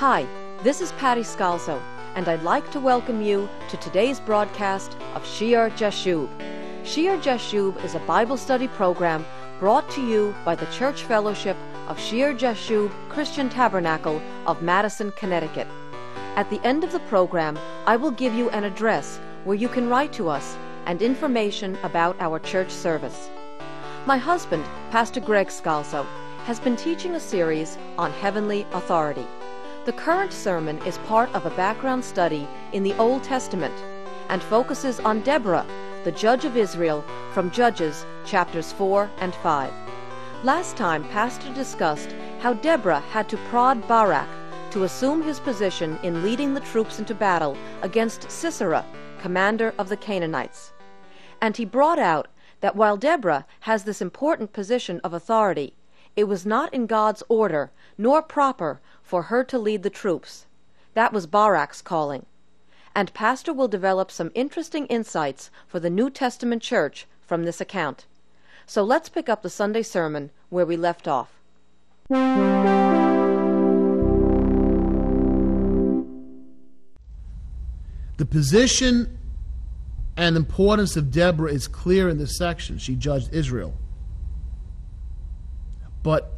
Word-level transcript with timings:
Hi, 0.00 0.26
this 0.62 0.82
is 0.82 0.92
Patty 0.92 1.22
Scalzo, 1.22 1.80
and 2.16 2.28
I'd 2.28 2.42
like 2.42 2.70
to 2.72 2.80
welcome 2.80 3.22
you 3.22 3.48
to 3.70 3.78
today's 3.78 4.20
broadcast 4.20 4.94
of 5.14 5.26
Shear 5.26 5.70
Jashub. 5.70 6.28
Shear 6.84 7.16
Jashub 7.16 7.82
is 7.82 7.94
a 7.94 8.00
Bible 8.00 8.36
study 8.36 8.68
program 8.68 9.24
brought 9.58 9.88
to 9.92 10.06
you 10.06 10.34
by 10.44 10.54
the 10.54 10.66
Church 10.66 11.04
Fellowship 11.04 11.56
of 11.88 11.98
Shear 11.98 12.34
Jashub 12.34 12.90
Christian 13.08 13.48
Tabernacle 13.48 14.20
of 14.44 14.60
Madison, 14.60 15.12
Connecticut. 15.12 15.66
At 16.34 16.50
the 16.50 16.60
end 16.62 16.84
of 16.84 16.92
the 16.92 17.00
program, 17.08 17.58
I 17.86 17.96
will 17.96 18.10
give 18.10 18.34
you 18.34 18.50
an 18.50 18.64
address 18.64 19.18
where 19.44 19.56
you 19.56 19.70
can 19.70 19.88
write 19.88 20.12
to 20.12 20.28
us 20.28 20.58
and 20.84 21.00
information 21.00 21.78
about 21.82 22.20
our 22.20 22.38
church 22.38 22.70
service. 22.70 23.30
My 24.04 24.18
husband, 24.18 24.66
Pastor 24.90 25.20
Greg 25.20 25.46
Scalzo, 25.46 26.04
has 26.44 26.60
been 26.60 26.76
teaching 26.76 27.14
a 27.14 27.18
series 27.20 27.78
on 27.96 28.12
heavenly 28.12 28.66
authority. 28.74 29.26
The 29.86 29.92
current 29.92 30.32
sermon 30.32 30.78
is 30.78 30.98
part 31.06 31.32
of 31.32 31.46
a 31.46 31.50
background 31.50 32.04
study 32.04 32.48
in 32.72 32.82
the 32.82 32.94
Old 32.94 33.22
Testament 33.22 33.72
and 34.28 34.42
focuses 34.42 34.98
on 34.98 35.20
Deborah, 35.20 35.64
the 36.02 36.10
judge 36.10 36.44
of 36.44 36.56
Israel, 36.56 37.04
from 37.32 37.52
Judges 37.52 38.04
chapters 38.24 38.72
4 38.72 39.08
and 39.18 39.32
5. 39.32 39.72
Last 40.42 40.76
time, 40.76 41.04
Pastor 41.10 41.54
discussed 41.54 42.16
how 42.40 42.54
Deborah 42.54 42.98
had 42.98 43.28
to 43.28 43.36
prod 43.48 43.86
Barak 43.86 44.28
to 44.72 44.82
assume 44.82 45.22
his 45.22 45.38
position 45.38 46.00
in 46.02 46.24
leading 46.24 46.52
the 46.52 46.66
troops 46.72 46.98
into 46.98 47.14
battle 47.14 47.56
against 47.82 48.28
Sisera, 48.28 48.84
commander 49.20 49.72
of 49.78 49.88
the 49.88 49.96
Canaanites. 49.96 50.72
And 51.40 51.56
he 51.56 51.64
brought 51.64 52.00
out 52.00 52.26
that 52.60 52.74
while 52.74 52.96
Deborah 52.96 53.46
has 53.60 53.84
this 53.84 54.02
important 54.02 54.52
position 54.52 55.00
of 55.04 55.14
authority, 55.14 55.75
it 56.16 56.24
was 56.24 56.46
not 56.46 56.72
in 56.72 56.86
God's 56.86 57.22
order 57.28 57.70
nor 57.98 58.22
proper 58.22 58.80
for 59.02 59.24
her 59.24 59.44
to 59.44 59.58
lead 59.58 59.82
the 59.82 59.90
troops. 59.90 60.46
That 60.94 61.12
was 61.12 61.26
Barak's 61.26 61.82
calling. 61.82 62.26
And 62.94 63.12
Pastor 63.12 63.52
will 63.52 63.68
develop 63.68 64.10
some 64.10 64.32
interesting 64.34 64.86
insights 64.86 65.50
for 65.68 65.78
the 65.78 65.90
New 65.90 66.08
Testament 66.08 66.62
church 66.62 67.06
from 67.20 67.44
this 67.44 67.60
account. 67.60 68.06
So 68.64 68.82
let's 68.82 69.10
pick 69.10 69.28
up 69.28 69.42
the 69.42 69.50
Sunday 69.50 69.82
sermon 69.82 70.30
where 70.48 70.64
we 70.64 70.76
left 70.76 71.06
off. 71.06 71.32
The 78.16 78.24
position 78.24 79.18
and 80.16 80.36
importance 80.36 80.96
of 80.96 81.10
Deborah 81.10 81.52
is 81.52 81.68
clear 81.68 82.08
in 82.08 82.16
this 82.16 82.38
section. 82.38 82.78
She 82.78 82.96
judged 82.96 83.28
Israel. 83.34 83.74
But 86.06 86.30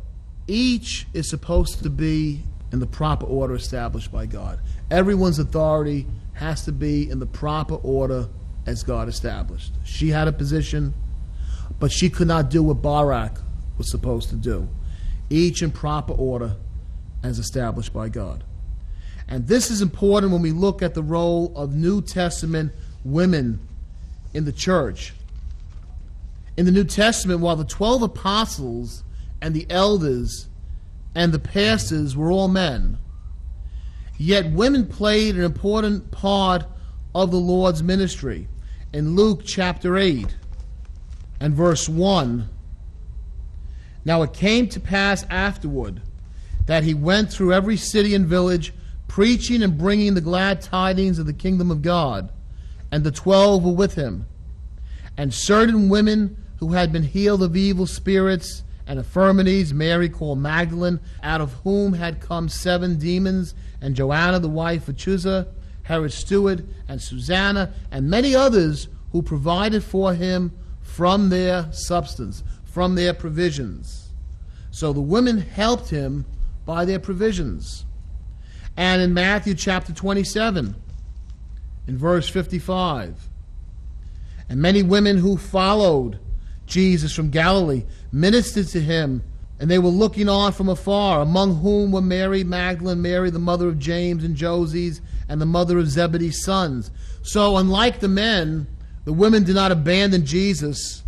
each 0.46 1.06
is 1.12 1.28
supposed 1.28 1.82
to 1.82 1.90
be 1.90 2.40
in 2.72 2.80
the 2.80 2.86
proper 2.86 3.26
order 3.26 3.54
established 3.54 4.10
by 4.10 4.24
God. 4.24 4.60
Everyone's 4.90 5.38
authority 5.38 6.06
has 6.32 6.64
to 6.64 6.72
be 6.72 7.10
in 7.10 7.18
the 7.18 7.26
proper 7.26 7.74
order 7.74 8.28
as 8.64 8.82
God 8.82 9.08
established. 9.08 9.74
She 9.84 10.08
had 10.08 10.26
a 10.26 10.32
position, 10.32 10.94
but 11.78 11.92
she 11.92 12.08
could 12.08 12.28
not 12.28 12.48
do 12.48 12.62
what 12.62 12.80
Barak 12.80 13.40
was 13.76 13.90
supposed 13.90 14.30
to 14.30 14.36
do. 14.36 14.66
Each 15.28 15.60
in 15.60 15.70
proper 15.70 16.14
order 16.14 16.56
as 17.22 17.38
established 17.38 17.92
by 17.92 18.08
God. 18.08 18.44
And 19.28 19.48
this 19.48 19.70
is 19.70 19.82
important 19.82 20.32
when 20.32 20.40
we 20.40 20.50
look 20.50 20.80
at 20.80 20.94
the 20.94 21.02
role 21.02 21.52
of 21.54 21.74
New 21.74 22.00
Testament 22.00 22.72
women 23.04 23.60
in 24.32 24.46
the 24.46 24.52
church. 24.52 25.12
In 26.56 26.64
the 26.64 26.72
New 26.72 26.84
Testament, 26.84 27.40
while 27.40 27.56
the 27.56 27.66
12 27.66 28.00
apostles 28.00 29.02
and 29.40 29.54
the 29.54 29.66
elders 29.70 30.48
and 31.14 31.32
the 31.32 31.38
pastors 31.38 32.16
were 32.16 32.30
all 32.30 32.48
men, 32.48 32.98
yet 34.16 34.50
women 34.50 34.86
played 34.86 35.36
an 35.36 35.42
important 35.42 36.10
part 36.10 36.64
of 37.14 37.30
the 37.30 37.38
Lord's 37.38 37.82
ministry. 37.82 38.48
In 38.92 39.14
Luke 39.14 39.42
chapter 39.44 39.96
8 39.96 40.36
and 41.40 41.54
verse 41.54 41.88
1, 41.88 42.48
now 44.04 44.22
it 44.22 44.32
came 44.32 44.68
to 44.68 44.80
pass 44.80 45.24
afterward 45.28 46.00
that 46.66 46.84
he 46.84 46.94
went 46.94 47.32
through 47.32 47.52
every 47.52 47.76
city 47.76 48.14
and 48.14 48.26
village 48.26 48.72
preaching 49.06 49.62
and 49.62 49.76
bringing 49.76 50.14
the 50.14 50.20
glad 50.20 50.60
tidings 50.60 51.18
of 51.18 51.26
the 51.26 51.32
kingdom 51.32 51.70
of 51.70 51.82
God. 51.82 52.30
And 52.92 53.04
the 53.04 53.10
twelve 53.10 53.64
were 53.64 53.72
with 53.72 53.94
him. 53.94 54.26
And 55.16 55.34
certain 55.34 55.88
women 55.88 56.36
who 56.60 56.72
had 56.72 56.92
been 56.92 57.02
healed 57.02 57.42
of 57.42 57.56
evil 57.56 57.86
spirits 57.86 58.62
and 58.88 58.98
infirmities, 58.98 59.74
Mary 59.74 60.08
called 60.08 60.38
Magdalene, 60.38 60.98
out 61.22 61.42
of 61.42 61.52
whom 61.62 61.92
had 61.92 62.20
come 62.20 62.48
seven 62.48 62.98
demons, 62.98 63.54
and 63.82 63.94
Joanna 63.94 64.40
the 64.40 64.48
wife 64.48 64.88
of 64.88 64.96
Chuza, 64.96 65.46
Herod's 65.82 66.14
steward, 66.14 66.66
and 66.88 67.00
Susanna, 67.00 67.74
and 67.90 68.08
many 68.08 68.34
others 68.34 68.88
who 69.12 69.20
provided 69.20 69.84
for 69.84 70.14
him 70.14 70.52
from 70.80 71.28
their 71.28 71.70
substance, 71.70 72.42
from 72.64 72.94
their 72.94 73.12
provisions. 73.12 74.08
So 74.70 74.94
the 74.94 75.02
women 75.02 75.38
helped 75.38 75.90
him 75.90 76.24
by 76.64 76.86
their 76.86 76.98
provisions. 76.98 77.84
And 78.74 79.02
in 79.02 79.12
Matthew 79.12 79.54
chapter 79.54 79.92
27, 79.92 80.74
in 81.86 81.98
verse 81.98 82.28
55, 82.28 83.28
and 84.48 84.62
many 84.62 84.82
women 84.82 85.18
who 85.18 85.36
followed 85.36 86.18
Jesus 86.68 87.12
from 87.12 87.30
Galilee 87.30 87.84
ministered 88.12 88.68
to 88.68 88.80
him, 88.80 89.22
and 89.58 89.70
they 89.70 89.78
were 89.78 89.88
looking 89.88 90.28
on 90.28 90.52
from 90.52 90.68
afar, 90.68 91.20
among 91.20 91.56
whom 91.56 91.90
were 91.90 92.00
Mary 92.00 92.44
Magdalene, 92.44 93.02
Mary 93.02 93.30
the 93.30 93.38
mother 93.38 93.68
of 93.68 93.78
James 93.78 94.22
and 94.22 94.36
Joses, 94.36 95.00
and 95.28 95.40
the 95.40 95.46
mother 95.46 95.78
of 95.78 95.88
Zebedee's 95.88 96.44
sons. 96.44 96.90
So, 97.22 97.56
unlike 97.56 98.00
the 98.00 98.08
men, 98.08 98.68
the 99.04 99.12
women 99.12 99.42
did 99.42 99.56
not 99.56 99.72
abandon 99.72 100.24
Jesus 100.24 101.02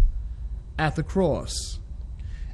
at 0.78 0.96
the 0.96 1.02
cross. 1.02 1.78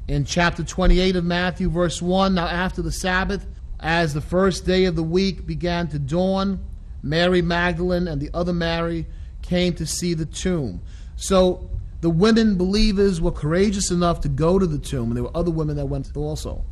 In 0.09 0.25
chapter 0.25 0.63
28 0.63 1.17
of 1.17 1.25
Matthew, 1.25 1.71
verse 1.71 2.03
1, 2.03 2.35
now 2.35 2.47
after 2.47 2.83
the 2.83 2.93
Sabbath, 2.93 3.47
as 3.81 4.15
the 4.15 4.21
first 4.21 4.67
day 4.67 4.85
of 4.85 4.97
the 4.97 5.03
week 5.03 5.47
began 5.47 5.89
to 5.89 5.99
dawn, 5.99 6.65
Mary 7.03 7.43
Magdalene 7.43 8.09
and 8.09 8.21
the 8.21 8.31
other 8.35 8.53
Mary 8.53 9.07
came 9.43 9.73
to 9.75 9.87
see 9.87 10.15
the 10.15 10.27
tomb. 10.27 10.81
So 11.17 11.71
the 12.07 12.11
women 12.11 12.57
believers 12.57 13.21
were 13.21 13.33
courageous 13.33 13.91
enough 13.91 14.21
to 14.21 14.29
go 14.29 14.61
to 14.61 14.67
the 14.69 14.79
tomb, 14.79 15.09
and 15.09 15.17
there 15.17 15.25
were 15.25 15.37
other 15.37 15.51
women 15.51 15.75
that 15.75 15.87
went 15.87 16.17
also. 16.17 16.65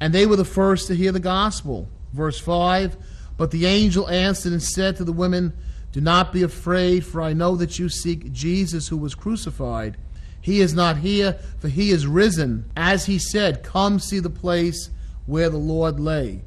And 0.00 0.14
they 0.14 0.24
were 0.24 0.36
the 0.36 0.44
first 0.44 0.86
to 0.86 0.94
hear 0.94 1.10
the 1.10 1.18
gospel. 1.18 1.88
Verse 2.12 2.38
5 2.38 2.96
But 3.36 3.50
the 3.50 3.66
angel 3.66 4.08
answered 4.08 4.52
and 4.52 4.62
said 4.62 4.94
to 4.98 5.04
the 5.04 5.12
women, 5.12 5.52
Do 5.90 6.00
not 6.00 6.32
be 6.32 6.44
afraid, 6.44 7.04
for 7.04 7.20
I 7.22 7.32
know 7.32 7.56
that 7.56 7.80
you 7.80 7.88
seek 7.88 8.30
Jesus 8.30 8.86
who 8.86 8.96
was 8.96 9.16
crucified. 9.16 9.96
He 10.40 10.60
is 10.60 10.74
not 10.74 10.98
here, 10.98 11.40
for 11.58 11.66
he 11.66 11.90
is 11.90 12.06
risen. 12.06 12.70
As 12.76 13.06
he 13.06 13.18
said, 13.18 13.64
Come 13.64 13.98
see 13.98 14.20
the 14.20 14.30
place 14.30 14.90
where 15.26 15.50
the 15.50 15.56
Lord 15.56 15.98
lay. 15.98 16.44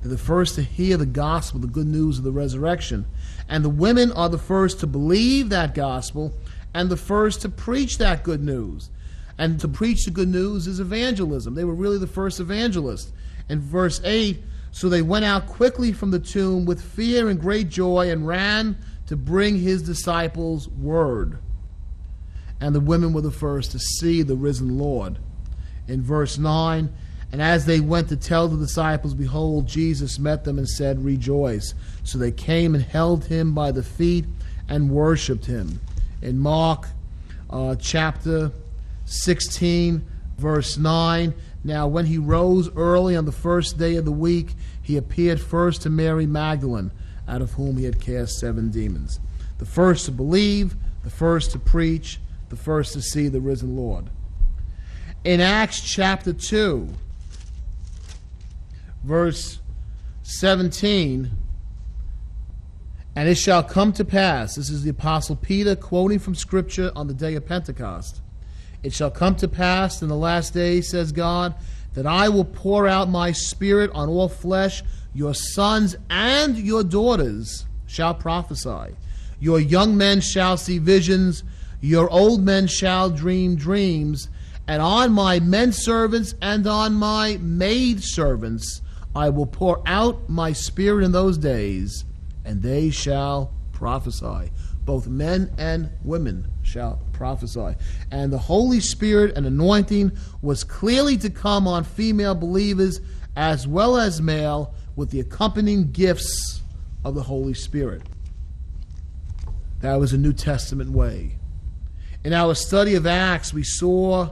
They're 0.00 0.12
the 0.12 0.16
first 0.16 0.54
to 0.54 0.62
hear 0.62 0.96
the 0.96 1.06
gospel, 1.06 1.58
the 1.58 1.66
good 1.66 1.88
news 1.88 2.18
of 2.18 2.24
the 2.24 2.30
resurrection. 2.30 3.04
And 3.48 3.64
the 3.64 3.68
women 3.68 4.12
are 4.12 4.28
the 4.28 4.38
first 4.38 4.78
to 4.78 4.86
believe 4.86 5.48
that 5.48 5.74
gospel 5.74 6.32
and 6.76 6.90
the 6.90 6.96
first 6.96 7.40
to 7.40 7.48
preach 7.48 7.96
that 7.96 8.22
good 8.22 8.44
news. 8.44 8.90
And 9.38 9.58
to 9.60 9.68
preach 9.68 10.04
the 10.04 10.10
good 10.10 10.28
news 10.28 10.66
is 10.66 10.78
evangelism. 10.78 11.54
They 11.54 11.64
were 11.64 11.74
really 11.74 11.96
the 11.96 12.06
first 12.06 12.38
evangelists. 12.38 13.12
In 13.48 13.60
verse 13.60 13.98
8, 14.04 14.42
so 14.72 14.90
they 14.90 15.00
went 15.00 15.24
out 15.24 15.46
quickly 15.46 15.92
from 15.92 16.10
the 16.10 16.18
tomb 16.18 16.66
with 16.66 16.82
fear 16.82 17.30
and 17.30 17.40
great 17.40 17.70
joy 17.70 18.10
and 18.10 18.26
ran 18.26 18.76
to 19.06 19.16
bring 19.16 19.58
his 19.58 19.82
disciples 19.84 20.68
word. 20.68 21.38
And 22.60 22.74
the 22.74 22.80
women 22.80 23.14
were 23.14 23.22
the 23.22 23.30
first 23.30 23.72
to 23.72 23.78
see 23.78 24.20
the 24.20 24.36
risen 24.36 24.76
Lord. 24.76 25.18
In 25.88 26.02
verse 26.02 26.36
9, 26.36 26.92
and 27.32 27.40
as 27.40 27.64
they 27.64 27.80
went 27.80 28.10
to 28.10 28.18
tell 28.18 28.48
the 28.48 28.58
disciples, 28.58 29.14
behold, 29.14 29.66
Jesus 29.66 30.18
met 30.18 30.44
them 30.44 30.58
and 30.58 30.68
said, 30.68 31.02
Rejoice. 31.02 31.72
So 32.04 32.18
they 32.18 32.32
came 32.32 32.74
and 32.74 32.84
held 32.84 33.24
him 33.24 33.54
by 33.54 33.72
the 33.72 33.82
feet 33.82 34.26
and 34.68 34.90
worshipped 34.90 35.46
him. 35.46 35.80
In 36.22 36.38
Mark 36.38 36.88
uh, 37.50 37.76
chapter 37.76 38.52
16, 39.04 40.06
verse 40.38 40.76
9, 40.76 41.34
now 41.64 41.86
when 41.86 42.06
he 42.06 42.18
rose 42.18 42.70
early 42.76 43.16
on 43.16 43.24
the 43.24 43.32
first 43.32 43.78
day 43.78 43.96
of 43.96 44.04
the 44.04 44.12
week, 44.12 44.54
he 44.80 44.96
appeared 44.96 45.40
first 45.40 45.82
to 45.82 45.90
Mary 45.90 46.26
Magdalene, 46.26 46.90
out 47.28 47.42
of 47.42 47.52
whom 47.52 47.76
he 47.76 47.84
had 47.84 48.00
cast 48.00 48.38
seven 48.38 48.70
demons. 48.70 49.20
The 49.58 49.64
first 49.64 50.04
to 50.06 50.12
believe, 50.12 50.76
the 51.02 51.10
first 51.10 51.52
to 51.52 51.58
preach, 51.58 52.20
the 52.48 52.56
first 52.56 52.92
to 52.92 53.02
see 53.02 53.28
the 53.28 53.40
risen 53.40 53.76
Lord. 53.76 54.10
In 55.24 55.40
Acts 55.40 55.80
chapter 55.80 56.32
2, 56.32 56.88
verse 59.02 59.60
17 60.22 61.30
and 63.16 63.28
it 63.28 63.36
shall 63.36 63.62
come 63.62 63.92
to 63.92 64.04
pass 64.04 64.54
this 64.54 64.70
is 64.70 64.84
the 64.84 64.90
apostle 64.90 65.34
peter 65.34 65.74
quoting 65.74 66.18
from 66.18 66.34
scripture 66.34 66.92
on 66.94 67.08
the 67.08 67.14
day 67.14 67.34
of 67.34 67.44
pentecost 67.44 68.20
it 68.82 68.92
shall 68.92 69.10
come 69.10 69.34
to 69.34 69.48
pass 69.48 70.02
in 70.02 70.08
the 70.08 70.14
last 70.14 70.54
days 70.54 70.90
says 70.90 71.10
god 71.10 71.54
that 71.96 72.06
I 72.06 72.28
will 72.28 72.44
pour 72.44 72.86
out 72.86 73.08
my 73.08 73.32
spirit 73.32 73.90
on 73.94 74.10
all 74.10 74.28
flesh. 74.28 74.84
Your 75.14 75.34
sons 75.34 75.96
and 76.10 76.56
your 76.58 76.84
daughters 76.84 77.64
shall 77.86 78.14
prophesy. 78.14 78.94
Your 79.40 79.58
young 79.58 79.96
men 79.96 80.20
shall 80.20 80.58
see 80.58 80.78
visions. 80.78 81.42
Your 81.80 82.10
old 82.10 82.42
men 82.42 82.66
shall 82.66 83.08
dream 83.08 83.56
dreams. 83.56 84.28
And 84.68 84.82
on 84.82 85.12
my 85.12 85.40
men 85.40 85.72
servants 85.72 86.34
and 86.42 86.66
on 86.66 86.92
my 86.92 87.38
maid 87.40 88.04
servants 88.04 88.82
I 89.14 89.30
will 89.30 89.46
pour 89.46 89.82
out 89.86 90.28
my 90.28 90.52
spirit 90.52 91.02
in 91.02 91.12
those 91.12 91.38
days, 91.38 92.04
and 92.46 92.62
they 92.62 92.88
shall 92.90 93.52
prophesy. 93.72 94.50
Both 94.86 95.08
men 95.08 95.52
and 95.58 95.90
women 96.04 96.46
shall 96.62 97.02
prophesy. 97.12 97.74
And 98.10 98.32
the 98.32 98.38
Holy 98.38 98.80
Spirit 98.80 99.36
and 99.36 99.44
anointing 99.44 100.12
was 100.40 100.64
clearly 100.64 101.18
to 101.18 101.28
come 101.28 101.66
on 101.66 101.84
female 101.84 102.36
believers 102.36 103.00
as 103.34 103.66
well 103.66 103.96
as 103.98 104.22
male 104.22 104.72
with 104.94 105.10
the 105.10 105.20
accompanying 105.20 105.90
gifts 105.90 106.62
of 107.04 107.14
the 107.14 107.22
Holy 107.22 107.52
Spirit. 107.52 108.02
That 109.80 109.96
was 109.96 110.12
a 110.12 110.18
New 110.18 110.32
Testament 110.32 110.90
way. 110.90 111.36
In 112.24 112.32
our 112.32 112.54
study 112.54 112.94
of 112.94 113.06
Acts, 113.06 113.52
we 113.52 113.62
saw 113.62 114.30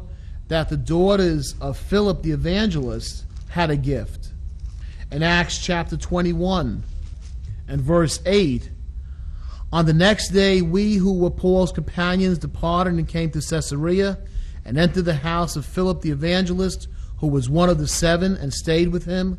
that 0.49 0.69
the 0.69 0.77
daughters 0.77 1.55
of 1.61 1.77
Philip 1.77 2.23
the 2.23 2.33
evangelist 2.33 3.25
had 3.49 3.71
a 3.71 3.77
gift. 3.77 4.31
In 5.11 5.23
Acts 5.23 5.59
chapter 5.59 5.97
21 5.97 6.83
and 7.69 7.81
verse 7.81 8.21
8, 8.27 8.71
on 9.75 9.87
the 9.87 9.93
next 9.93 10.29
day, 10.29 10.63
we 10.63 10.95
who 10.95 11.19
were 11.19 11.31
Paul's 11.31 11.73
companions 11.73 12.39
departed 12.39 12.95
and 12.95 13.09
came 13.09 13.31
to 13.33 13.41
Caesarea 13.41 14.19
and 14.65 14.79
entered 14.79 15.05
the 15.05 15.15
house 15.15 15.57
of 15.57 15.67
Philip 15.67 16.01
the 16.01 16.13
evangelist, 16.13 16.87
who 17.19 17.27
was 17.27 17.51
one 17.51 17.69
of 17.69 17.79
the 17.79 17.89
seven, 17.89 18.37
and 18.37 18.55
stayed 18.55 18.89
with 18.89 19.05
him. 19.05 19.37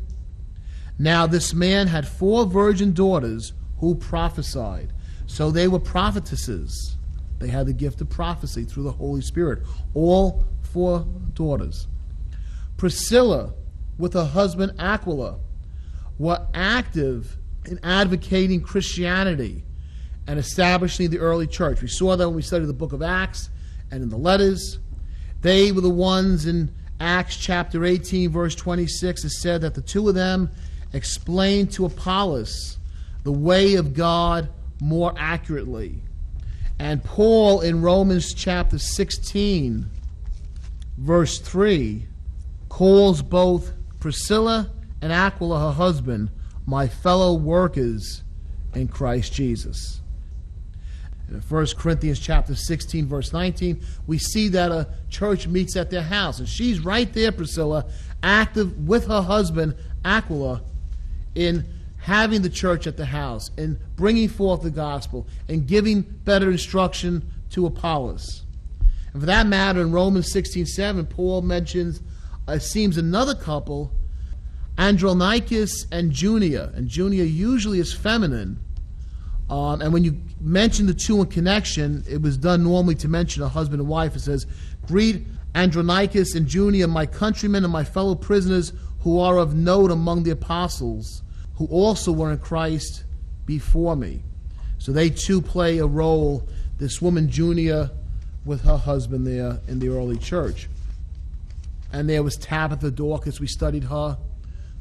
Now, 0.98 1.26
this 1.26 1.54
man 1.54 1.86
had 1.86 2.06
four 2.06 2.44
virgin 2.44 2.92
daughters 2.92 3.54
who 3.78 3.94
prophesied. 3.94 4.92
So 5.26 5.50
they 5.50 5.68
were 5.68 5.80
prophetesses. 5.80 6.96
They 7.38 7.48
had 7.48 7.66
the 7.66 7.72
gift 7.72 8.02
of 8.02 8.10
prophecy 8.10 8.64
through 8.64 8.84
the 8.84 8.92
Holy 8.92 9.22
Spirit. 9.22 9.62
All 9.94 10.44
four 10.60 11.06
daughters. 11.32 11.86
Priscilla, 12.76 13.54
with 13.96 14.12
her 14.12 14.26
husband 14.26 14.74
Aquila, 14.78 15.38
were 16.18 16.46
active 16.52 17.38
in 17.66 17.80
advocating 17.82 18.60
Christianity 18.60 19.64
and 20.26 20.38
establishing 20.38 21.10
the 21.10 21.18
early 21.18 21.46
church. 21.46 21.82
We 21.82 21.88
saw 21.88 22.16
that 22.16 22.26
when 22.26 22.36
we 22.36 22.42
studied 22.42 22.66
the 22.66 22.72
book 22.72 22.92
of 22.92 23.02
Acts 23.02 23.50
and 23.90 24.02
in 24.02 24.08
the 24.08 24.16
letters. 24.16 24.78
They 25.42 25.72
were 25.72 25.80
the 25.80 25.90
ones 25.90 26.46
in 26.46 26.72
Acts 26.98 27.36
chapter 27.36 27.84
18, 27.84 28.30
verse 28.30 28.54
26, 28.54 29.24
it 29.24 29.30
said 29.30 29.60
that 29.60 29.74
the 29.74 29.82
two 29.82 30.08
of 30.08 30.14
them 30.14 30.50
explained 30.92 31.70
to 31.72 31.84
Apollos 31.84 32.78
the 33.22 33.32
way 33.32 33.74
of 33.74 33.92
God 33.92 34.48
more 34.80 35.12
accurately. 35.18 36.00
And 36.78 37.02
Paul 37.04 37.60
in 37.60 37.82
Romans 37.82 38.32
chapter 38.32 38.78
16, 38.78 39.90
verse 40.98 41.38
3, 41.38 42.06
calls 42.68 43.22
both 43.22 43.72
Priscilla 44.00 44.70
and 45.02 45.12
Aquila, 45.12 45.60
her 45.60 45.72
husband, 45.72 46.30
my 46.66 46.88
fellow 46.88 47.34
workers 47.34 48.22
in 48.74 48.88
Christ 48.88 49.32
Jesus. 49.32 50.00
In 51.28 51.40
1 51.40 51.66
Corinthians 51.76 52.20
chapter 52.20 52.54
16, 52.54 53.06
verse 53.06 53.32
19, 53.32 53.80
we 54.06 54.18
see 54.18 54.48
that 54.48 54.70
a 54.70 54.88
church 55.08 55.48
meets 55.48 55.76
at 55.76 55.90
their 55.90 56.02
house. 56.02 56.38
And 56.38 56.48
she's 56.48 56.80
right 56.80 57.12
there, 57.12 57.32
Priscilla, 57.32 57.86
active 58.22 58.86
with 58.86 59.06
her 59.06 59.22
husband, 59.22 59.74
Aquila, 60.04 60.62
in 61.34 61.64
having 61.98 62.42
the 62.42 62.50
church 62.50 62.86
at 62.86 62.96
the 62.96 63.06
house, 63.06 63.50
in 63.56 63.78
bringing 63.96 64.28
forth 64.28 64.62
the 64.62 64.70
gospel, 64.70 65.26
and 65.48 65.66
giving 65.66 66.02
better 66.02 66.50
instruction 66.50 67.28
to 67.50 67.66
Apollos. 67.66 68.44
And 69.12 69.22
for 69.22 69.26
that 69.26 69.46
matter, 69.46 69.80
in 69.80 69.90
Romans 69.90 70.30
16, 70.30 70.66
7, 70.66 71.06
Paul 71.06 71.42
mentions, 71.42 72.00
uh, 72.48 72.52
it 72.52 72.60
seems, 72.60 72.96
another 72.96 73.34
couple, 73.34 73.90
Andronicus 74.78 75.86
and 75.90 76.12
Junia. 76.12 76.70
And 76.74 76.88
Junia 76.88 77.24
usually 77.24 77.78
is 77.78 77.92
feminine. 77.92 78.58
Um, 79.48 79.80
and 79.80 79.92
when 79.92 80.04
you 80.04 80.20
mention 80.40 80.86
the 80.86 80.94
two 80.94 81.20
in 81.20 81.26
connection, 81.26 82.04
it 82.08 82.20
was 82.20 82.36
done 82.36 82.64
normally 82.64 82.96
to 82.96 83.08
mention 83.08 83.42
a 83.42 83.48
husband 83.48 83.80
and 83.80 83.88
wife. 83.88 84.16
It 84.16 84.20
says, 84.20 84.46
Greet 84.86 85.24
Andronicus 85.54 86.34
and 86.34 86.46
Junia, 86.46 86.86
my 86.86 87.06
countrymen 87.06 87.64
and 87.64 87.72
my 87.72 87.84
fellow 87.84 88.14
prisoners 88.14 88.72
who 89.00 89.20
are 89.20 89.38
of 89.38 89.54
note 89.54 89.90
among 89.90 90.24
the 90.24 90.30
apostles, 90.30 91.22
who 91.56 91.66
also 91.66 92.12
were 92.12 92.32
in 92.32 92.38
Christ 92.38 93.04
before 93.46 93.96
me. 93.96 94.22
So 94.78 94.92
they 94.92 95.10
too 95.10 95.40
play 95.40 95.78
a 95.78 95.86
role, 95.86 96.46
this 96.78 97.00
woman 97.00 97.30
Junia 97.30 97.92
with 98.44 98.62
her 98.64 98.76
husband 98.76 99.26
there 99.26 99.60
in 99.68 99.78
the 99.78 99.88
early 99.88 100.18
church. 100.18 100.68
And 101.92 102.10
there 102.10 102.22
was 102.22 102.36
Tabitha 102.36 102.90
Dorcas, 102.90 103.40
we 103.40 103.46
studied 103.46 103.84
her 103.84 104.18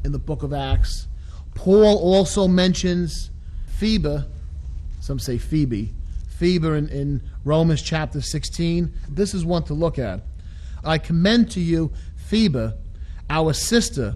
in 0.05 0.13
the 0.13 0.19
book 0.19 0.43
of 0.43 0.53
Acts. 0.53 1.07
Paul 1.55 1.97
also 1.97 2.47
mentions 2.47 3.31
Phoebe 3.67 4.19
some 5.05 5.19
say 5.19 5.37
Phoebe. 5.37 5.93
Phoebe 6.29 6.67
in, 6.69 6.89
in 6.89 7.21
Romans 7.43 7.83
chapter 7.83 8.21
16. 8.21 8.91
This 9.07 9.35
is 9.35 9.45
one 9.45 9.61
to 9.65 9.75
look 9.75 9.99
at. 9.99 10.21
I 10.83 10.97
commend 10.97 11.51
to 11.51 11.59
you 11.59 11.93
Phoebe, 12.15 12.71
our 13.29 13.53
sister, 13.53 14.15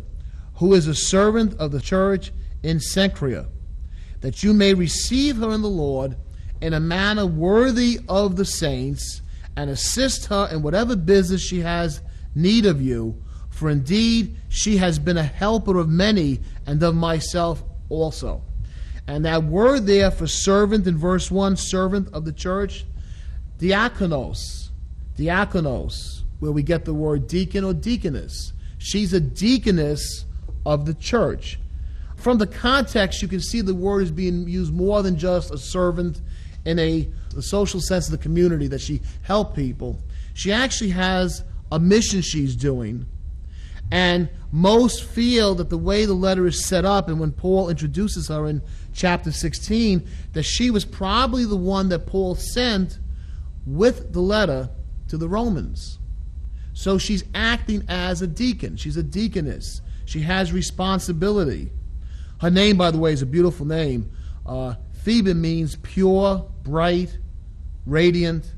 who 0.55 0.73
is 0.73 0.87
a 0.87 0.95
servant 0.95 1.53
of 1.59 1.71
the 1.71 1.79
church 1.79 2.31
in 2.63 2.79
Cenchrea, 2.79 3.45
that 4.21 4.41
you 4.41 4.51
may 4.51 4.73
receive 4.73 5.37
her 5.37 5.51
in 5.51 5.61
the 5.61 5.69
Lord 5.69 6.17
in 6.59 6.73
a 6.73 6.79
manner 6.79 7.27
worthy 7.27 7.99
of 8.09 8.35
the 8.35 8.45
saints, 8.45 9.21
and 9.55 9.69
assist 9.69 10.25
her 10.25 10.49
in 10.51 10.63
whatever 10.63 10.95
business 10.95 11.41
she 11.41 11.59
has 11.59 12.01
need 12.33 12.65
of 12.65 12.81
you. 12.81 13.21
For 13.59 13.69
indeed 13.69 14.37
she 14.47 14.77
has 14.77 14.99
been 14.99 15.17
a 15.17 15.23
helper 15.23 15.79
of 15.79 15.89
many, 15.89 16.39
and 16.65 16.81
of 16.81 16.95
myself 16.95 17.61
also. 17.89 18.41
And 19.05 19.25
that 19.25 19.43
word 19.43 19.85
there 19.85 20.11
for 20.11 20.27
servant 20.27 20.87
in 20.87 20.97
verse 20.97 21.29
1, 21.29 21.57
servant 21.57 22.07
of 22.13 22.23
the 22.23 22.31
church, 22.31 22.85
diakonos. 23.57 24.69
Diakonos, 25.17 26.21
where 26.39 26.53
we 26.53 26.63
get 26.63 26.85
the 26.85 26.93
word 26.93 27.27
deacon 27.27 27.65
or 27.65 27.73
deaconess. 27.73 28.53
She's 28.77 29.11
a 29.11 29.19
deaconess 29.19 30.23
of 30.65 30.85
the 30.85 30.93
church. 30.93 31.59
From 32.15 32.37
the 32.37 32.47
context, 32.47 33.21
you 33.21 33.27
can 33.27 33.41
see 33.41 33.59
the 33.59 33.75
word 33.75 34.03
is 34.03 34.11
being 34.11 34.47
used 34.47 34.73
more 34.73 35.03
than 35.03 35.17
just 35.17 35.51
a 35.51 35.57
servant 35.57 36.21
in 36.63 36.79
a, 36.79 37.09
a 37.35 37.41
social 37.41 37.81
sense 37.81 38.05
of 38.05 38.11
the 38.13 38.23
community 38.23 38.67
that 38.67 38.79
she 38.79 39.01
helped 39.23 39.53
people. 39.53 39.99
She 40.33 40.53
actually 40.53 40.91
has 40.91 41.43
a 41.73 41.77
mission 41.77 42.21
she's 42.21 42.55
doing. 42.55 43.05
And 43.91 44.29
most 44.51 45.03
feel 45.03 45.55
that 45.55 45.69
the 45.69 45.77
way 45.77 46.05
the 46.05 46.13
letter 46.13 46.47
is 46.47 46.65
set 46.65 46.85
up, 46.85 47.07
and 47.07 47.19
when 47.19 47.31
Paul 47.31 47.69
introduces 47.69 48.27
her 48.27 48.47
in 48.47 48.61
chapter 48.93 49.31
16 49.31 50.07
that 50.33 50.43
she 50.43 50.71
was 50.71 50.85
probably 50.85 51.45
the 51.45 51.55
one 51.55 51.89
that 51.89 52.05
Paul 52.05 52.35
sent 52.35 52.99
with 53.65 54.13
the 54.13 54.21
letter 54.21 54.69
to 55.07 55.17
the 55.17 55.29
Romans. 55.29 55.99
So 56.73 56.97
she's 56.97 57.23
acting 57.35 57.83
as 57.87 58.21
a 58.21 58.27
deacon. 58.27 58.77
She's 58.77 58.97
a 58.97 59.03
deaconess. 59.03 59.81
She 60.05 60.21
has 60.21 60.51
responsibility. 60.51 61.71
Her 62.41 62.49
name, 62.49 62.77
by 62.77 62.91
the 62.91 62.97
way, 62.97 63.13
is 63.13 63.21
a 63.21 63.27
beautiful 63.27 63.65
name. 63.65 64.11
Uh, 64.45 64.75
Phoebe 65.03 65.33
means 65.33 65.75
pure, 65.77 66.49
bright, 66.63 67.17
radiant. 67.85 68.53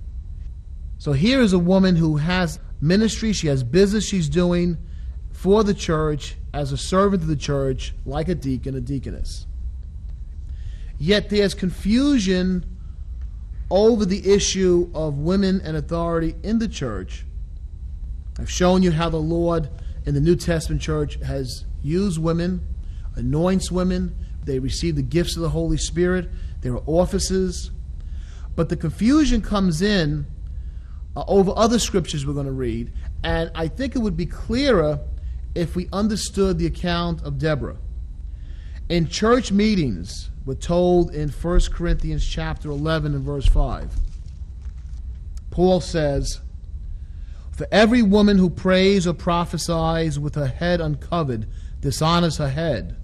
So 0.97 1.13
here 1.13 1.41
is 1.41 1.53
a 1.53 1.59
woman 1.59 1.95
who 1.95 2.17
has 2.17 2.59
ministry, 2.79 3.33
she 3.33 3.47
has 3.47 3.63
business 3.63 4.07
she's 4.07 4.29
doing 4.29 4.77
for 5.41 5.63
the 5.63 5.73
church 5.73 6.35
as 6.53 6.71
a 6.71 6.77
servant 6.77 7.23
of 7.23 7.27
the 7.27 7.35
church, 7.35 7.95
like 8.05 8.29
a 8.29 8.35
deacon, 8.35 8.75
a 8.75 8.79
deaconess. 8.79 9.47
Yet 10.99 11.31
there's 11.31 11.55
confusion 11.55 12.63
over 13.71 14.05
the 14.05 14.31
issue 14.31 14.91
of 14.93 15.17
women 15.17 15.59
and 15.61 15.75
authority 15.75 16.35
in 16.43 16.59
the 16.59 16.67
church. 16.67 17.25
I've 18.37 18.51
shown 18.51 18.83
you 18.83 18.91
how 18.91 19.09
the 19.09 19.17
Lord 19.17 19.67
in 20.05 20.13
the 20.13 20.21
New 20.21 20.35
Testament 20.35 20.79
church 20.79 21.15
has 21.23 21.65
used 21.81 22.21
women, 22.21 22.61
anoints 23.15 23.71
women. 23.71 24.15
They 24.43 24.59
receive 24.59 24.95
the 24.95 25.01
gifts 25.01 25.35
of 25.37 25.41
the 25.41 25.49
Holy 25.49 25.77
Spirit. 25.77 26.29
There 26.61 26.75
are 26.75 26.83
offices. 26.85 27.71
But 28.55 28.69
the 28.69 28.77
confusion 28.77 29.41
comes 29.41 29.81
in 29.81 30.27
uh, 31.15 31.23
over 31.27 31.51
other 31.55 31.79
scriptures 31.79 32.27
we're 32.27 32.33
going 32.33 32.45
to 32.45 32.51
read. 32.51 32.93
And 33.23 33.49
I 33.55 33.69
think 33.69 33.95
it 33.95 33.99
would 33.99 34.15
be 34.15 34.27
clearer 34.27 34.99
if 35.55 35.75
we 35.75 35.89
understood 35.91 36.57
the 36.57 36.65
account 36.65 37.23
of 37.23 37.37
Deborah. 37.37 37.77
In 38.89 39.07
church 39.07 39.51
meetings, 39.51 40.29
we're 40.45 40.55
told 40.55 41.13
in 41.13 41.29
1 41.29 41.59
Corinthians 41.71 42.27
chapter 42.27 42.69
11 42.69 43.13
and 43.13 43.23
verse 43.23 43.45
5. 43.47 43.93
Paul 45.51 45.81
says, 45.81 46.39
For 47.51 47.67
every 47.71 48.01
woman 48.01 48.37
who 48.37 48.49
prays 48.49 49.05
or 49.05 49.13
prophesies 49.13 50.17
with 50.17 50.35
her 50.35 50.47
head 50.47 50.81
uncovered 50.81 51.47
dishonors 51.79 52.37
her 52.37 52.49
head, 52.49 52.95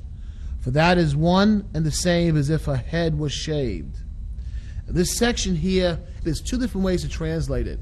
for 0.59 0.71
that 0.71 0.97
is 0.97 1.15
one 1.15 1.69
and 1.73 1.85
the 1.85 1.91
same 1.91 2.35
as 2.35 2.49
if 2.49 2.65
her 2.65 2.75
head 2.75 3.17
was 3.17 3.31
shaved. 3.31 3.97
This 4.87 5.17
section 5.17 5.55
here, 5.55 5.99
there's 6.23 6.41
two 6.41 6.57
different 6.57 6.85
ways 6.85 7.01
to 7.01 7.09
translate 7.09 7.67
it. 7.67 7.81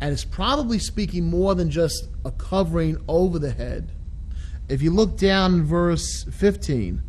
And 0.00 0.12
it's 0.12 0.24
probably 0.24 0.78
speaking 0.78 1.26
more 1.26 1.54
than 1.54 1.70
just 1.70 2.08
a 2.24 2.30
covering 2.30 2.98
over 3.08 3.38
the 3.38 3.50
head. 3.50 3.92
If 4.68 4.82
you 4.82 4.90
look 4.90 5.16
down 5.16 5.54
in 5.54 5.64
verse 5.64 6.24
15, 6.24 7.02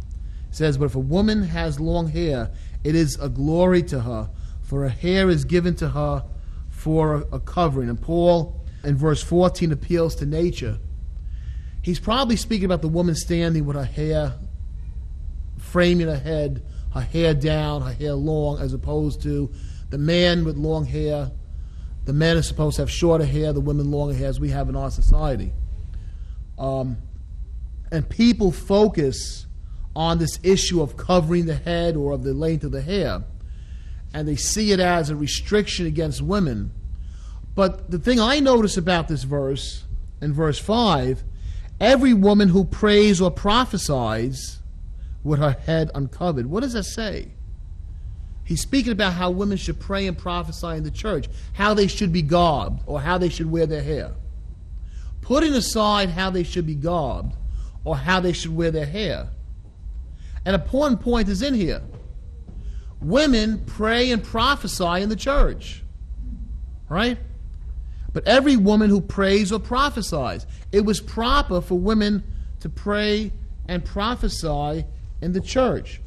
it 0.49 0.55
says, 0.55 0.77
But 0.77 0.85
if 0.85 0.95
a 0.95 0.99
woman 0.99 1.43
has 1.43 1.79
long 1.79 2.07
hair, 2.07 2.51
it 2.83 2.95
is 2.95 3.19
a 3.19 3.29
glory 3.29 3.83
to 3.83 4.01
her, 4.01 4.29
for 4.61 4.83
her 4.83 4.89
hair 4.89 5.29
is 5.29 5.45
given 5.45 5.75
to 5.75 5.89
her 5.89 6.23
for 6.69 7.27
a 7.31 7.39
covering. 7.39 7.89
And 7.89 8.01
Paul, 8.01 8.59
in 8.83 8.95
verse 8.95 9.21
14, 9.21 9.71
appeals 9.71 10.15
to 10.15 10.25
nature. 10.25 10.79
He's 11.81 11.99
probably 11.99 12.37
speaking 12.37 12.65
about 12.65 12.81
the 12.81 12.87
woman 12.87 13.15
standing 13.15 13.65
with 13.65 13.75
her 13.75 13.85
hair 13.85 14.39
framing 15.59 16.07
her 16.07 16.17
head, 16.17 16.63
her 16.93 17.01
hair 17.01 17.33
down, 17.33 17.81
her 17.81 17.93
hair 17.93 18.13
long, 18.13 18.59
as 18.59 18.73
opposed 18.73 19.21
to 19.23 19.51
the 19.89 19.97
man 19.97 20.43
with 20.43 20.57
long 20.57 20.85
hair. 20.85 21.31
The 22.09 22.13
men 22.13 22.37
are 22.37 22.41
supposed 22.41 22.77
to 22.77 22.81
have 22.81 22.89
shorter 22.89 23.23
hair, 23.23 23.53
the 23.53 23.61
women 23.61 23.91
longer 23.91 24.15
hair, 24.15 24.29
as 24.29 24.39
we 24.39 24.49
have 24.49 24.67
in 24.67 24.75
our 24.75 24.89
society. 24.89 25.53
Um, 26.57 26.97
and 27.91 28.09
people 28.09 28.51
focus 28.51 29.45
on 29.95 30.17
this 30.17 30.39
issue 30.41 30.81
of 30.81 30.97
covering 30.97 31.45
the 31.45 31.53
head 31.53 31.95
or 31.95 32.13
of 32.13 32.23
the 32.23 32.33
length 32.33 32.63
of 32.63 32.71
the 32.71 32.81
hair. 32.81 33.21
And 34.11 34.27
they 34.27 34.37
see 34.37 34.71
it 34.71 34.79
as 34.79 35.11
a 35.11 35.15
restriction 35.15 35.85
against 35.85 36.19
women. 36.19 36.71
But 37.53 37.91
the 37.91 37.99
thing 37.99 38.19
I 38.19 38.39
notice 38.39 38.75
about 38.75 39.07
this 39.07 39.21
verse, 39.21 39.83
in 40.19 40.33
verse 40.33 40.57
5, 40.57 41.23
every 41.79 42.15
woman 42.15 42.49
who 42.49 42.65
prays 42.65 43.21
or 43.21 43.29
prophesies 43.29 44.61
with 45.23 45.39
her 45.39 45.51
head 45.51 45.91
uncovered. 45.93 46.47
What 46.47 46.61
does 46.61 46.73
that 46.73 46.85
say? 46.85 47.33
He's 48.49 48.61
speaking 48.61 48.91
about 48.91 49.13
how 49.13 49.29
women 49.29 49.57
should 49.57 49.79
pray 49.79 50.07
and 50.07 50.17
prophesy 50.17 50.69
in 50.69 50.81
the 50.81 50.89
church, 50.89 51.29
how 51.53 51.75
they 51.75 51.85
should 51.85 52.11
be 52.11 52.23
garbed, 52.23 52.81
or 52.87 52.99
how 52.99 53.19
they 53.19 53.29
should 53.29 53.51
wear 53.51 53.67
their 53.67 53.83
hair. 53.83 54.13
Putting 55.21 55.53
aside 55.53 56.09
how 56.09 56.31
they 56.31 56.41
should 56.41 56.65
be 56.65 56.73
garbed, 56.73 57.35
or 57.83 57.95
how 57.95 58.19
they 58.19 58.33
should 58.33 58.55
wear 58.55 58.71
their 58.71 58.87
hair. 58.87 59.27
An 60.45 60.55
important 60.55 60.99
point 60.99 61.29
is 61.29 61.43
in 61.43 61.53
here. 61.53 61.83
Women 62.99 63.63
pray 63.67 64.09
and 64.09 64.23
prophesy 64.23 65.03
in 65.03 65.09
the 65.09 65.15
church. 65.15 65.83
Right? 66.89 67.19
But 68.13 68.27
every 68.27 68.57
woman 68.57 68.89
who 68.89 68.99
prays 68.99 69.51
or 69.51 69.59
prophesies, 69.59 70.47
it 70.71 70.83
was 70.83 70.99
proper 70.99 71.61
for 71.61 71.77
women 71.77 72.23
to 72.61 72.69
pray 72.69 73.31
and 73.67 73.85
prophesy 73.85 74.85
in 75.21 75.33
the 75.33 75.39
church. 75.39 76.01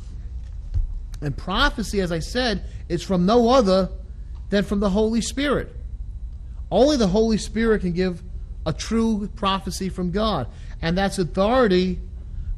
And 1.23 1.37
prophecy, 1.37 2.01
as 2.01 2.13
I 2.13 2.19
said, 2.19 2.65
is 2.89 3.03
from 3.03 3.27
no 3.27 3.51
other 3.51 3.89
than 4.51 4.65
from 4.65 4.81
the 4.81 4.91
Holy 4.91 5.21
Spirit. 5.21 5.75
Only 6.71 6.97
the 6.97 7.07
Holy 7.07 7.39
Spirit 7.39 7.83
can 7.83 7.93
give 7.93 8.23
a 8.65 8.73
true 8.73 9.29
prophecy 9.37 9.89
from 9.89 10.11
God 10.11 10.47
and 10.83 10.99
that's 10.99 11.19
authority 11.19 12.01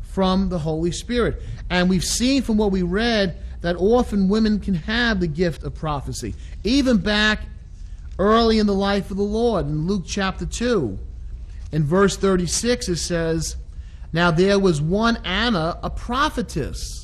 from 0.01 0.49
the 0.49 0.59
Holy 0.59 0.91
Spirit. 0.91 1.43
And 1.71 1.89
we've 1.89 2.05
seen 2.05 2.43
from 2.43 2.57
what 2.57 2.73
we 2.73 2.83
read 2.83 3.37
that 3.61 3.77
often 3.77 4.29
women 4.29 4.59
can 4.59 4.75
have 4.75 5.21
the 5.21 5.27
gift 5.27 5.63
of 5.63 5.75
prophecy. 5.75 6.35
Even 6.65 6.97
back 6.97 7.41
early 8.19 8.59
in 8.59 8.67
the 8.67 8.75
life 8.75 9.11
of 9.11 9.19
the 9.19 9.23
Lord, 9.23 9.67
in 9.67 9.87
Luke 9.87 10.05
chapter 10.07 10.47
2, 10.47 10.99
in 11.73 11.85
verse 11.85 12.17
36, 12.17 12.89
it 12.89 12.97
says, 12.97 13.57
Now 14.13 14.31
there 14.31 14.59
was 14.59 14.81
one 14.81 15.19
Anna, 15.25 15.79
a 15.83 15.91
prophetess, 15.91 17.04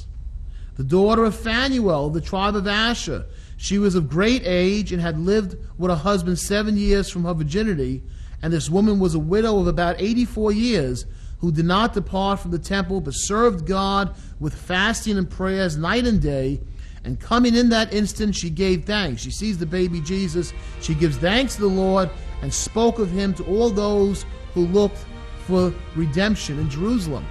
the 0.77 0.85
daughter 0.85 1.25
of 1.25 1.35
Phanuel 1.35 2.11
the 2.11 2.21
tribe 2.21 2.57
of 2.57 2.67
Asher. 2.67 3.27
She 3.57 3.79
was 3.79 3.95
of 3.95 4.09
great 4.09 4.43
age 4.45 4.93
and 4.93 5.03
had 5.03 5.19
lived 5.19 5.57
with 5.77 5.91
her 5.91 5.97
husband 5.97 6.39
seven 6.39 6.77
years 6.77 7.11
from 7.11 7.25
her 7.25 7.35
virginity 7.35 8.03
and 8.43 8.53
this 8.53 8.71
woman 8.71 8.99
was 8.99 9.15
a 9.15 9.19
widow 9.19 9.59
of 9.59 9.67
about 9.67 9.97
84 9.99 10.53
years 10.53 11.07
who 11.39 11.53
did 11.53 11.65
not 11.65 11.95
depart 11.95 12.41
from 12.41 12.51
the 12.51 12.59
temple, 12.59 13.01
but 13.01 13.13
served 13.13 13.67
God 13.67 14.15
with 14.39 14.55
fasting 14.55 15.19
and 15.19 15.29
prayers 15.29 15.77
night 15.77 16.07
and 16.07 16.21
day. 16.21 16.61
And 17.05 17.19
coming 17.19 17.55
in 17.55 17.71
that 17.71 17.95
instant, 17.95 18.35
she 18.35 18.51
gave 18.51 18.85
thanks. 18.85 19.23
She 19.23 19.31
sees 19.31 19.57
the 19.57 19.67
baby 19.67 20.01
Jesus. 20.01 20.53
She 20.83 20.95
gives 20.95 21.17
thanks 21.17 21.55
to 21.55 21.63
the 21.63 21.67
Lord 21.67 22.11
and 22.43 22.53
spoke 22.53 22.99
of 22.99 23.11
him 23.11 23.33
to 23.35 23.45
all 23.45 23.71
those 23.71 24.27
who 24.53 24.67
looked 24.67 24.99
for 25.47 25.73
redemption 25.97 26.59
in 26.59 26.69
Jerusalem. 26.69 27.27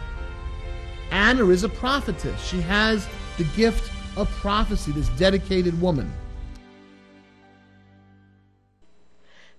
Anna 1.11 1.47
is 1.49 1.63
a 1.63 1.69
prophetess. 1.69 2.43
She 2.43 2.61
has 2.61 3.07
the 3.39 3.45
gift 3.55 3.89
of 4.17 4.29
prophecy, 4.31 4.91
this 4.91 5.07
dedicated 5.17 5.79
woman. 5.81 6.11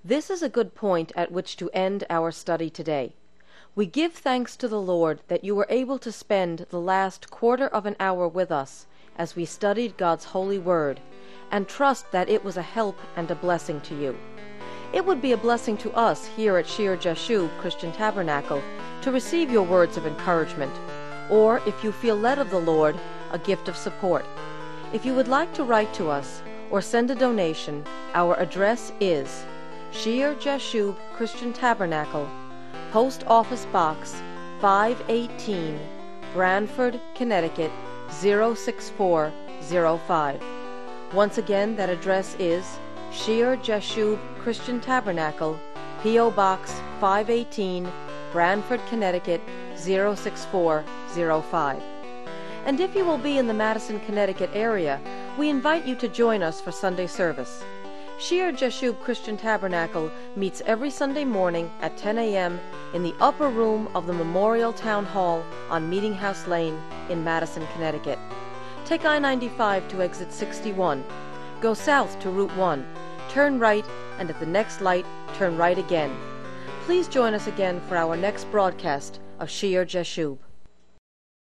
This 0.05 0.29
is 0.29 0.43
a 0.43 0.51
good 0.51 0.75
point 0.75 1.13
at 1.17 1.33
which 1.33 1.57
to 1.57 1.71
end 1.73 2.05
our 2.11 2.31
study 2.31 2.69
today. 2.69 3.15
We 3.75 3.87
give 3.87 4.13
thanks 4.13 4.55
to 4.57 4.69
the 4.69 4.81
Lord 4.81 5.21
that 5.29 5.45
you 5.45 5.55
were 5.55 5.67
able 5.71 5.99
to 6.01 6.13
spend 6.13 6.67
the 6.69 6.81
last 6.81 7.31
quarter 7.31 7.69
of 7.69 7.87
an 7.87 7.97
hour 7.99 8.29
with 8.29 8.53
us 8.53 8.87
as 9.17 9.35
we 9.35 9.47
studied 9.47 9.97
God's 9.97 10.27
holy 10.27 10.59
word, 10.59 11.01
and 11.51 11.67
trust 11.67 12.13
that 12.13 12.29
it 12.29 12.45
was 12.45 12.59
a 12.59 12.63
help 12.63 12.99
and 13.17 13.31
a 13.31 13.35
blessing 13.35 13.81
to 13.83 13.99
you. 13.99 14.15
It 14.93 15.07
would 15.07 15.23
be 15.23 15.33
a 15.33 15.39
blessing 15.39 15.79
to 15.79 15.93
us 15.93 16.27
here 16.27 16.59
at 16.59 16.67
Shear 16.67 16.99
Jashub 16.99 17.49
Christian 17.59 17.93
Tabernacle 17.93 18.63
to 19.01 19.11
receive 19.11 19.51
your 19.51 19.63
words 19.65 19.97
of 19.97 20.07
encouragement, 20.07 20.73
or 21.31 21.63
if 21.67 21.83
you 21.83 21.93
feel 21.93 22.17
led 22.17 22.39
of 22.39 22.51
the 22.51 22.61
Lord, 22.61 22.99
a 23.33 23.39
gift 23.39 23.69
of 23.69 23.77
support. 23.77 24.25
If 24.93 25.07
you 25.07 25.15
would 25.15 25.29
like 25.29 25.55
to 25.55 25.63
write 25.65 25.95
to 25.95 26.11
us 26.11 26.43
or 26.71 26.81
send 26.81 27.11
a 27.11 27.15
donation, 27.15 27.85
our 28.15 28.35
address 28.37 28.93
is 29.01 29.45
Shear 29.93 30.35
Jashub 30.35 30.97
Christian 31.13 31.53
Tabernacle, 31.53 32.29
Post 32.93 33.25
Office 33.27 33.67
Box 33.67 34.15
518, 34.61 35.79
Branford, 36.33 37.01
Connecticut 37.15 37.71
06405. 38.11 40.43
Once 41.13 41.39
again, 41.39 41.75
that 41.77 41.89
address 41.89 42.37
is 42.39 42.79
Shear 43.13 43.57
Jashub 43.57 44.21
Christian 44.39 44.81
Tabernacle, 44.81 45.59
P.O. 46.03 46.31
Box 46.31 46.73
518, 47.01 47.91
Branford, 48.33 48.81
Connecticut 48.89 49.41
06405. 49.77 51.83
And 52.71 52.79
if 52.79 52.95
you 52.95 53.05
will 53.05 53.19
be 53.19 53.37
in 53.37 53.49
the 53.49 53.53
Madison, 53.53 53.99
Connecticut 53.99 54.49
area, 54.55 55.01
we 55.37 55.51
invite 55.51 55.85
you 55.85 55.97
to 55.97 56.07
join 56.07 56.41
us 56.41 56.61
for 56.61 56.71
Sunday 56.71 57.09
service. 57.09 57.65
Shear 58.21 58.53
Jashub 58.53 59.01
Christian 59.01 59.37
Tabernacle 59.37 60.09
meets 60.37 60.63
every 60.67 60.89
Sunday 60.89 61.25
morning 61.25 61.69
at 61.81 61.97
10 61.97 62.17
a.m. 62.19 62.61
in 62.95 63.03
the 63.03 63.13
upper 63.19 63.49
room 63.49 63.89
of 63.97 64.07
the 64.07 64.13
Memorial 64.13 64.73
Town 64.73 65.05
Hall 65.05 65.45
on 65.69 65.91
Meeting 65.91 66.15
House 66.15 66.47
Lane 66.47 66.81
in 67.09 67.25
Madison, 67.25 67.67
Connecticut. 67.73 68.21
Take 68.85 69.05
I 69.05 69.19
95 69.19 69.89
to 69.89 70.01
exit 70.01 70.33
61. 70.33 71.05
Go 71.61 71.75
south 71.75 72.21
to 72.21 72.31
Route 72.31 72.57
1. 72.57 72.87
Turn 73.31 73.59
right, 73.59 73.85
and 74.21 74.31
at 74.31 74.39
the 74.39 74.47
next 74.47 74.81
light, 74.81 75.07
turn 75.35 75.57
right 75.57 75.77
again. 75.77 76.17
Please 76.85 77.09
join 77.09 77.35
us 77.35 77.49
again 77.49 77.81
for 77.89 77.97
our 77.97 78.17
next 78.17 78.49
broadcast 78.53 79.19
of 79.41 79.51
Shear 79.51 79.85
Jashub. 79.85 80.39